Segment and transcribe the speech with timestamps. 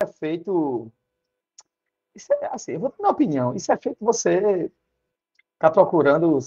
[0.00, 0.90] é feito.
[2.14, 3.54] Isso é, assim, eu vou dar minha opinião.
[3.54, 4.70] Isso é feito você
[5.54, 6.38] está procurando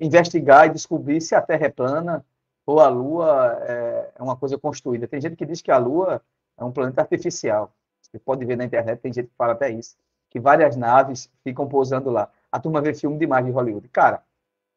[0.00, 2.24] investigar e descobrir se a Terra é plana
[2.66, 5.08] ou a Lua é, é uma coisa construída.
[5.08, 6.22] Tem gente que diz que a Lua
[6.56, 7.72] é um planeta artificial.
[8.02, 9.96] Você pode ver na internet, tem gente que fala até isso,
[10.30, 12.30] que várias naves ficam pousando lá.
[12.50, 13.88] A turma vê filme demais de Hollywood.
[13.88, 14.22] Cara,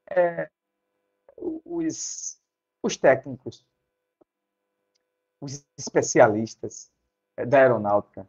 [0.09, 0.50] é,
[1.38, 2.39] os,
[2.84, 3.66] os técnicos,
[5.39, 6.91] os especialistas
[7.46, 8.28] da aeronáutica,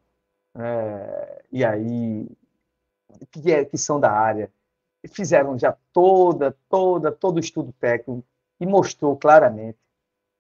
[0.55, 2.29] é, e aí,
[3.31, 4.53] que, é, que são da área,
[5.09, 8.25] fizeram já toda, toda, todo o estudo técnico
[8.61, 9.79] e mostrou claramente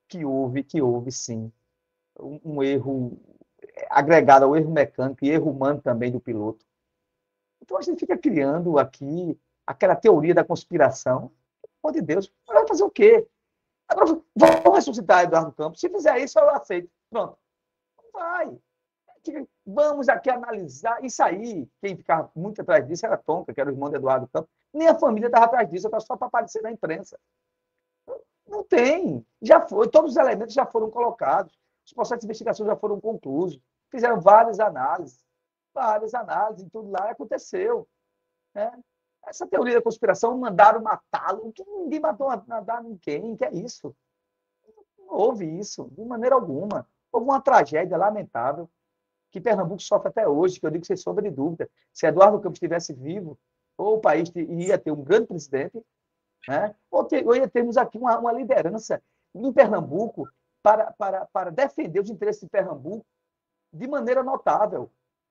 [0.08, 1.50] que houve, que houve sim
[2.18, 3.18] um, um erro
[3.88, 6.64] agregado ao erro mecânico e erro humano também do piloto.
[7.60, 11.30] Então a gente fica criando aqui aquela teoria da conspiração.
[11.80, 13.26] Pelo de Deus, vai fazer o quê?
[13.88, 15.80] Agora, vamos ressuscitar Eduardo Campos.
[15.80, 16.90] Se fizer isso, eu aceito.
[17.10, 17.36] Pronto.
[18.12, 18.58] Vai.
[19.64, 21.02] Vamos aqui analisar.
[21.04, 24.28] Isso aí, quem ficava muito atrás disso era Tonka, que era o irmão de Eduardo
[24.28, 24.50] Campos.
[24.72, 27.18] Nem a família estava atrás disso, estava só para aparecer na imprensa.
[28.46, 29.24] Não tem.
[29.40, 29.88] Já foi.
[29.88, 31.56] Todos os elementos já foram colocados.
[31.86, 33.60] Os processos de investigação já foram concluídos.
[33.90, 35.24] Fizeram várias análises.
[35.72, 36.68] Várias análises.
[36.70, 37.88] Tudo lá aconteceu.
[38.54, 38.72] Né?
[39.26, 41.52] Essa teoria da conspiração, mandaram matá-lo.
[41.66, 43.36] Ninguém matou nada ninguém.
[43.36, 43.94] Que é isso?
[44.98, 46.86] Não houve isso, de maneira alguma.
[47.12, 48.68] Houve uma tragédia lamentável
[49.30, 51.68] que Pernambuco sofre até hoje, que eu digo sem sombra de dúvida.
[51.92, 53.38] Se Eduardo Campos estivesse vivo,
[53.76, 55.82] ou o país ia ter um grande presidente,
[56.46, 56.74] né?
[56.90, 59.02] ou, ter, ou ia termos aqui uma, uma liderança
[59.34, 60.28] em Pernambuco
[60.62, 63.04] para, para, para defender os interesses de Pernambuco
[63.72, 64.90] de maneira notável,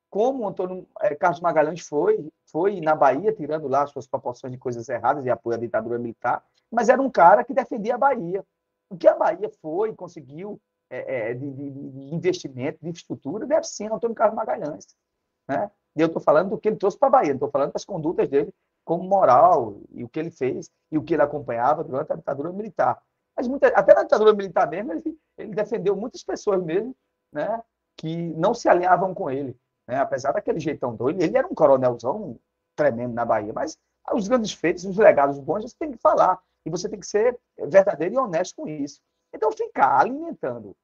[0.09, 4.89] como Antônio é, Carlos Magalhães foi, foi na Bahia, tirando lá suas proporções de coisas
[4.89, 8.43] erradas e apoio à ditadura militar, mas era um cara que defendia a Bahia.
[8.89, 10.59] O que a Bahia foi, conseguiu
[10.91, 14.87] é, é, de, de, de, investimento, de infraestrutura, deve sim Antônio Carlos Magalhães.
[15.47, 15.71] Né?
[15.95, 18.27] E eu estou falando do que ele trouxe para a Bahia, estou falando das condutas
[18.27, 18.53] dele
[18.83, 22.51] como moral e o que ele fez e o que ele acompanhava durante a ditadura
[22.51, 23.01] militar.
[23.37, 26.93] Mas muita, até na ditadura militar mesmo, ele, ele, defendeu muitas pessoas mesmo
[27.31, 27.61] né,
[27.95, 29.55] que não se alinhavam com ele.
[29.87, 29.97] Né?
[29.97, 32.37] Apesar daquele jeitão doido, ele era um coronelzão
[32.75, 33.77] tremendo na Bahia, mas
[34.13, 36.37] os grandes feitos, os legados bons, você tem que falar.
[36.65, 39.01] E você tem que ser verdadeiro e honesto com isso.
[39.33, 40.75] Então, ficar alimentando,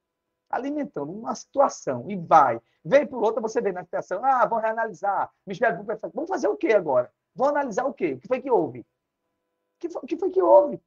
[0.48, 5.30] alimentando uma situação e vai, vem por outra, você vê na situação, ah, vamos reanalisar,
[5.46, 6.10] Ministério Público vai.
[6.14, 7.12] Vamos fazer o quê agora?
[7.34, 8.14] Vamos analisar o quê?
[8.14, 8.80] O que foi que houve?
[8.80, 8.84] O
[9.80, 10.80] que foi, que, foi que houve?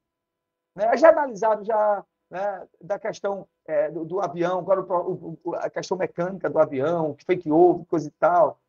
[0.76, 0.98] Né?
[0.98, 5.98] Já analisaram já né, da questão é, do, do, avião, agora o, o, a questão
[5.98, 8.60] mecânica do avião, o que foi que houve, coisa e tal.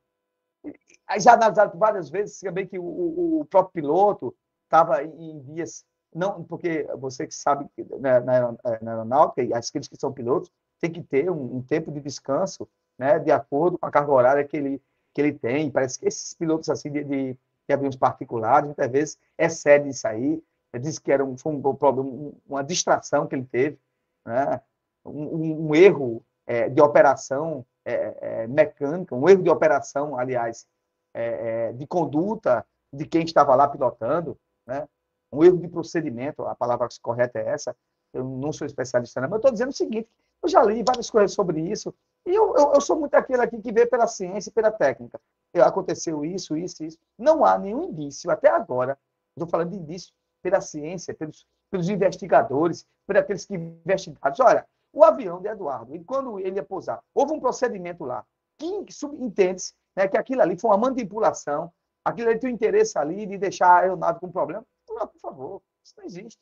[1.18, 6.86] Já analisaram várias vezes também que o, o próprio piloto estava em dias não, porque
[6.98, 10.50] você que sabe que na, na aeronáutica, e aqueles que são pilotos,
[10.80, 12.68] tem que ter um, um, tempo de descanso,
[12.98, 14.82] né, de acordo com a carga horária que ele,
[15.14, 15.70] que ele tem.
[15.70, 20.42] Parece que esses pilotos assim de, de, de aviões particulares, muitas vezes, excedem isso aí.
[20.80, 23.78] Disse que era um, foi um, um, uma distração que ele teve,
[24.24, 24.60] né,
[25.04, 30.66] um, um erro é, de operação é, é, mecânica, um erro de operação, aliás,
[31.14, 34.86] é, é, de conduta de quem estava lá pilotando, né?
[35.32, 37.74] Um erro de procedimento, a palavra correta é essa,
[38.12, 40.08] eu não sou especialista, não, mas eu estou dizendo o seguinte,
[40.42, 41.94] eu já li várias coisas sobre isso,
[42.26, 45.20] e eu, eu, eu sou muito aquele aqui que vê pela ciência e pela técnica.
[45.54, 46.98] Aconteceu isso, isso, isso.
[47.18, 48.98] Não há nenhum indício, até agora,
[49.36, 54.34] estou falando de indício pela ciência, pelos, pelos investigadores, por aqueles que investigaram.
[54.40, 58.24] Olha, o avião de Eduardo, quando ele ia pousar, houve um procedimento lá,
[58.58, 61.72] que subentende né, que aquilo ali foi uma manipulação,
[62.04, 64.64] aquilo ali tem um interesse ali de deixar a aeronave com problema.
[64.94, 66.40] Não, por favor, isso não existe.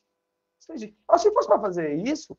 [0.58, 0.96] Isso não existe.
[1.18, 2.36] se fosse para fazer isso,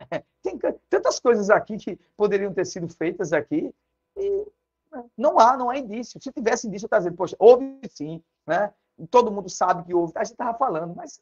[0.42, 0.58] tem
[0.88, 3.74] tantas coisas aqui que poderiam ter sido feitas aqui
[4.16, 4.46] e
[4.90, 6.20] né, não há, não há indício.
[6.20, 8.72] Se tivesse indício, eu estava dizendo, poxa, houve sim, né?
[9.10, 10.12] Todo mundo sabe que houve.
[10.16, 11.20] A gente estava falando, mas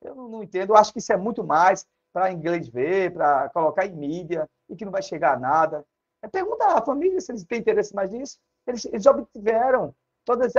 [0.00, 0.70] eu não entendo.
[0.70, 4.76] Eu acho que isso é muito mais para inglês ver, para colocar em mídia e
[4.76, 5.86] que não vai chegar a nada.
[6.20, 8.38] É perguntar à família se eles têm interesse mais nisso.
[8.66, 9.94] Eles, eles obtiveram
[10.24, 10.52] todos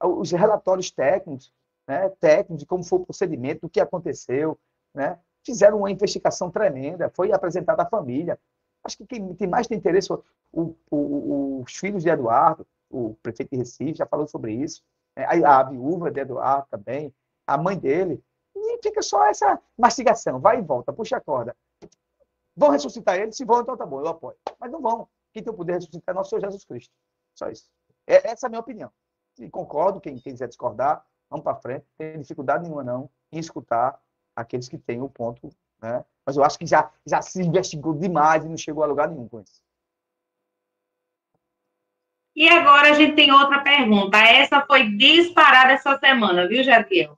[0.00, 1.52] os relatórios técnicos,
[1.86, 4.58] né, técnico de como foi o procedimento, do que aconteceu,
[4.94, 5.18] né?
[5.44, 8.38] Fizeram uma investigação tremenda, foi apresentada à família.
[8.82, 13.50] Acho que quem tem mais tem interesse, o, o, os filhos de Eduardo, o prefeito
[13.50, 14.82] de Recife já falou sobre isso,
[15.16, 15.24] né?
[15.24, 17.14] a, a viúva de Eduardo também,
[17.46, 18.22] a mãe dele,
[18.54, 21.54] e fica só essa mastigação, vai e volta, puxa a corda.
[22.56, 23.32] Vão ressuscitar ele?
[23.32, 24.36] Se vão, então tá bom, eu apoio.
[24.58, 25.06] Mas não vão.
[25.32, 26.92] Quem tem o poder de ressuscitar é nosso Senhor Jesus Cristo.
[27.34, 27.68] Só isso.
[28.06, 28.90] É, essa é a minha opinião.
[29.38, 31.04] E concordo, quem, quem quiser discordar,
[31.36, 33.98] vamos para frente, não tem dificuldade nenhuma não em escutar
[34.34, 35.50] aqueles que têm o ponto,
[35.80, 36.04] né?
[36.24, 39.28] Mas eu acho que já, já se investigou demais e não chegou a lugar nenhum
[39.28, 39.62] com isso.
[42.34, 44.18] E agora a gente tem outra pergunta.
[44.18, 47.16] Essa foi disparada essa semana, viu, Jadiel?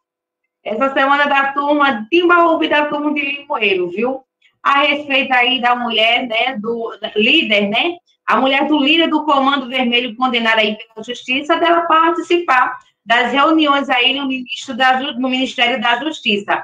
[0.63, 4.25] Essa semana da turma Timbaúba e da turma de Limoeiro, viu?
[4.63, 7.97] A respeito aí da mulher, né, do líder, né?
[8.27, 13.89] A mulher do líder do Comando Vermelho condenada aí pela Justiça dela participar das reuniões
[13.89, 16.63] aí no, ministro da, no Ministério da Justiça.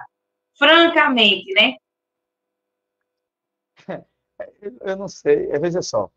[0.58, 1.76] Francamente, né?
[4.82, 6.10] Eu não sei, é, veja só.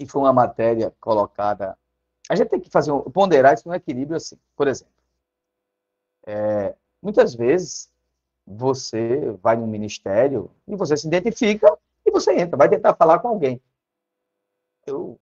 [0.00, 1.78] E foi uma matéria colocada.
[2.28, 4.36] A gente tem que fazer um, ponderar isso no equilíbrio assim.
[4.56, 4.92] Por exemplo,
[6.26, 7.88] é, muitas vezes
[8.44, 13.28] você vai no ministério e você se identifica e você entra, vai tentar falar com
[13.28, 13.62] alguém.
[14.84, 15.12] Eu